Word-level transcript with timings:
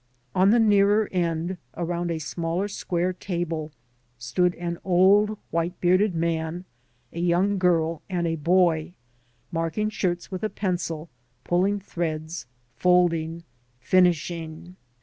On 0.33 0.49
the 0.49 0.57
nearer 0.59 1.07
end, 1.11 1.57
around 1.77 2.09
a 2.09 2.17
smaller 2.17 2.67
square 2.67 3.13
table, 3.13 3.71
stood 4.17 4.55
an 4.55 4.79
old, 4.83 5.37
white 5.51 5.79
bearded 5.79 6.15
man, 6.15 6.65
a 7.13 7.19
young 7.19 7.59
girl, 7.59 8.01
and 8.09 8.25
a 8.25 8.35
boy, 8.35 8.95
marking 9.51 9.91
shirts 9.91 10.31
with 10.31 10.41
a 10.43 10.49
pencil, 10.49 11.07
pulling 11.43 11.79
threads, 11.79 12.47
folding, 12.75 13.43
"finishing." 13.79 14.75